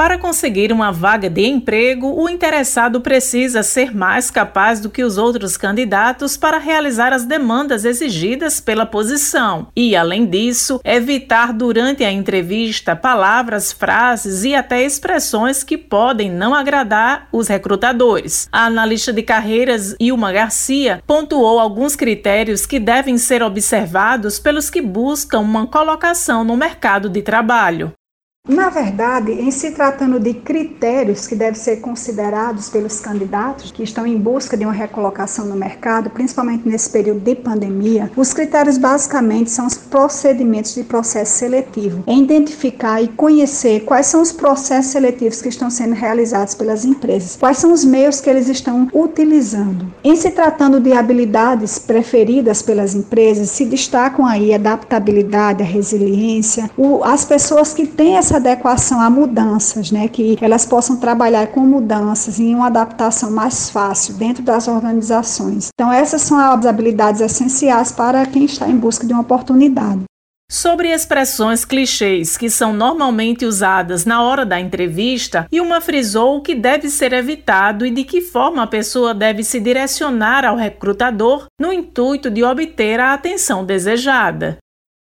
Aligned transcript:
Para 0.00 0.16
conseguir 0.16 0.72
uma 0.72 0.90
vaga 0.90 1.28
de 1.28 1.46
emprego, 1.46 2.06
o 2.18 2.26
interessado 2.26 3.02
precisa 3.02 3.62
ser 3.62 3.94
mais 3.94 4.30
capaz 4.30 4.80
do 4.80 4.88
que 4.88 5.04
os 5.04 5.18
outros 5.18 5.58
candidatos 5.58 6.38
para 6.38 6.56
realizar 6.56 7.12
as 7.12 7.26
demandas 7.26 7.84
exigidas 7.84 8.62
pela 8.62 8.86
posição 8.86 9.68
e, 9.76 9.94
além 9.94 10.24
disso, 10.24 10.80
evitar 10.86 11.52
durante 11.52 12.02
a 12.02 12.10
entrevista 12.10 12.96
palavras, 12.96 13.72
frases 13.72 14.42
e 14.42 14.54
até 14.54 14.82
expressões 14.82 15.62
que 15.62 15.76
podem 15.76 16.30
não 16.30 16.54
agradar 16.54 17.28
os 17.30 17.46
recrutadores. 17.48 18.48
A 18.50 18.64
analista 18.64 19.12
de 19.12 19.22
carreiras 19.22 19.94
Ilma 20.00 20.32
Garcia 20.32 21.02
pontuou 21.06 21.60
alguns 21.60 21.94
critérios 21.94 22.64
que 22.64 22.80
devem 22.80 23.18
ser 23.18 23.42
observados 23.42 24.38
pelos 24.38 24.70
que 24.70 24.80
buscam 24.80 25.40
uma 25.40 25.66
colocação 25.66 26.42
no 26.42 26.56
mercado 26.56 27.06
de 27.10 27.20
trabalho. 27.20 27.92
Na 28.48 28.70
verdade, 28.70 29.32
em 29.32 29.50
se 29.50 29.70
tratando 29.72 30.18
de 30.18 30.32
critérios 30.32 31.26
que 31.26 31.34
devem 31.34 31.54
ser 31.54 31.76
considerados 31.76 32.70
pelos 32.70 32.98
candidatos 32.98 33.70
que 33.70 33.82
estão 33.82 34.06
em 34.06 34.16
busca 34.16 34.56
de 34.56 34.64
uma 34.64 34.72
recolocação 34.72 35.44
no 35.44 35.54
mercado, 35.54 36.08
principalmente 36.08 36.66
nesse 36.66 36.88
período 36.88 37.20
de 37.20 37.34
pandemia, 37.34 38.10
os 38.16 38.32
critérios 38.32 38.78
basicamente 38.78 39.50
são 39.50 39.66
os 39.66 39.76
procedimentos 39.76 40.74
de 40.74 40.82
processo 40.84 41.36
seletivo. 41.36 42.02
É 42.06 42.14
identificar 42.14 43.02
e 43.02 43.08
conhecer 43.08 43.80
quais 43.80 44.06
são 44.06 44.22
os 44.22 44.32
processos 44.32 44.92
seletivos 44.92 45.42
que 45.42 45.50
estão 45.50 45.68
sendo 45.70 45.94
realizados 45.94 46.54
pelas 46.54 46.86
empresas, 46.86 47.36
quais 47.36 47.58
são 47.58 47.74
os 47.74 47.84
meios 47.84 48.22
que 48.22 48.30
eles 48.30 48.48
estão 48.48 48.88
utilizando. 48.94 49.86
Em 50.02 50.16
se 50.16 50.30
tratando 50.30 50.80
de 50.80 50.94
habilidades 50.94 51.78
preferidas 51.78 52.62
pelas 52.62 52.94
empresas, 52.94 53.50
se 53.50 53.66
destacam 53.66 54.24
aí 54.24 54.54
a 54.54 54.56
adaptabilidade, 54.56 55.62
a 55.62 55.66
resiliência, 55.66 56.70
o, 56.74 57.04
as 57.04 57.22
pessoas 57.24 57.74
que 57.74 57.86
têm 57.86 58.16
essa 58.16 58.29
essa 58.30 58.36
adequação 58.36 59.00
a 59.00 59.10
mudanças, 59.10 59.90
né, 59.90 60.06
que 60.06 60.38
elas 60.40 60.64
possam 60.64 60.96
trabalhar 60.96 61.48
com 61.48 61.60
mudanças 61.60 62.38
em 62.38 62.54
uma 62.54 62.68
adaptação 62.68 63.28
mais 63.30 63.68
fácil 63.68 64.14
dentro 64.14 64.42
das 64.42 64.68
organizações. 64.68 65.68
Então, 65.74 65.92
essas 65.92 66.22
são 66.22 66.38
as 66.38 66.64
habilidades 66.64 67.20
essenciais 67.20 67.90
para 67.90 68.24
quem 68.26 68.44
está 68.44 68.68
em 68.68 68.76
busca 68.76 69.04
de 69.04 69.12
uma 69.12 69.22
oportunidade. 69.22 70.02
Sobre 70.48 70.92
expressões 70.92 71.64
clichês 71.64 72.36
que 72.36 72.50
são 72.50 72.72
normalmente 72.72 73.44
usadas 73.44 74.04
na 74.04 74.22
hora 74.22 74.44
da 74.44 74.60
entrevista, 74.60 75.46
uma 75.52 75.80
frisou 75.80 76.36
o 76.36 76.42
que 76.42 76.54
deve 76.54 76.88
ser 76.88 77.12
evitado 77.12 77.86
e 77.86 77.90
de 77.90 78.04
que 78.04 78.20
forma 78.20 78.62
a 78.62 78.66
pessoa 78.66 79.14
deve 79.14 79.42
se 79.44 79.60
direcionar 79.60 80.44
ao 80.44 80.56
recrutador 80.56 81.46
no 81.60 81.72
intuito 81.72 82.30
de 82.30 82.42
obter 82.42 82.98
a 82.98 83.14
atenção 83.14 83.64
desejada. 83.64 84.58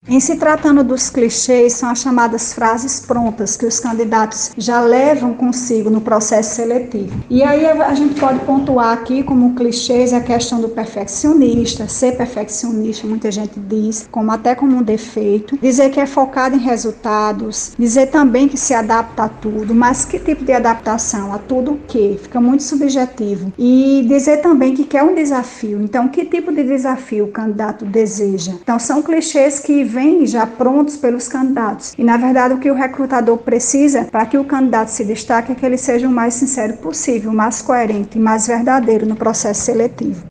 Em 0.05 0.19
se 0.19 0.35
tratando 0.35 0.83
dos 0.83 1.09
clichês, 1.09 1.73
são 1.73 1.89
as 1.89 1.99
chamadas 1.99 2.53
frases 2.53 2.99
prontas 2.99 3.55
que 3.55 3.65
os 3.65 3.79
candidatos 3.79 4.51
já 4.57 4.81
levam 4.81 5.33
consigo 5.33 5.89
no 5.89 6.01
processo 6.01 6.55
seletivo. 6.55 7.23
E 7.29 7.41
aí 7.41 7.65
a 7.65 7.95
gente 7.95 8.19
pode 8.19 8.39
pontuar 8.39 8.91
aqui 8.91 9.23
como 9.23 9.55
clichês 9.55 10.11
a 10.11 10.19
questão 10.19 10.59
do 10.59 10.67
perfeccionista, 10.67 11.87
ser 11.87 12.17
perfeccionista, 12.17 13.07
muita 13.07 13.31
gente 13.31 13.57
diz, 13.57 14.05
como 14.11 14.29
até 14.29 14.53
como 14.53 14.75
um 14.75 14.83
defeito, 14.83 15.57
dizer 15.61 15.89
que 15.89 16.01
é 16.01 16.05
focado 16.05 16.57
em 16.57 16.59
resultados, 16.59 17.71
dizer 17.79 18.07
também 18.07 18.49
que 18.49 18.57
se 18.57 18.73
adapta 18.73 19.23
a 19.23 19.29
tudo, 19.29 19.73
mas 19.73 20.03
que 20.03 20.19
tipo 20.19 20.43
de 20.43 20.51
adaptação? 20.51 21.33
A 21.33 21.37
tudo 21.37 21.71
o 21.71 21.79
quê? 21.87 22.19
Fica 22.21 22.41
muito 22.41 22.63
subjetivo. 22.63 23.53
E 23.57 24.05
dizer 24.09 24.41
também 24.41 24.75
que 24.75 24.83
quer 24.83 25.03
um 25.03 25.15
desafio. 25.15 25.81
Então, 25.81 26.09
que 26.09 26.25
tipo 26.25 26.51
de 26.51 26.63
desafio 26.63 27.25
o 27.25 27.31
candidato 27.31 27.85
deseja? 27.85 28.51
Então, 28.61 28.77
são 28.77 29.01
clichês 29.01 29.59
que 29.59 29.92
vêm 29.93 30.25
já 30.25 30.47
prontos 30.47 30.97
pelos 30.97 31.27
candidatos. 31.27 31.93
E 31.97 32.03
na 32.03 32.17
verdade 32.17 32.55
o 32.55 32.59
que 32.59 32.71
o 32.71 32.75
recrutador 32.75 33.37
precisa 33.37 34.05
para 34.05 34.25
que 34.25 34.37
o 34.37 34.43
candidato 34.43 34.89
se 34.89 35.05
destaque 35.05 35.51
é 35.51 35.55
que 35.55 35.65
ele 35.65 35.77
seja 35.77 36.07
o 36.07 36.11
mais 36.11 36.33
sincero 36.33 36.77
possível, 36.77 37.31
mais 37.31 37.61
coerente 37.61 38.17
e 38.17 38.21
mais 38.21 38.47
verdadeiro 38.47 39.05
no 39.05 39.15
processo 39.15 39.61
seletivo. 39.61 40.25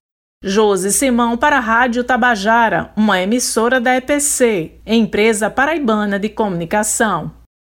Josi 0.45 0.91
Simão 0.91 1.37
para 1.37 1.59
a 1.59 1.61
Rádio 1.61 2.03
Tabajara, 2.03 2.91
uma 2.97 3.23
emissora 3.23 3.81
da 3.81 3.95
EPC, 3.97 4.81
empresa 4.85 5.49
paraibana 5.49 6.19
de 6.19 6.29
comunicação. 6.29 7.42